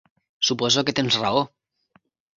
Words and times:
Suposo 0.47 0.83
que 0.87 0.95
tens 1.01 1.19
raó. 1.25 1.45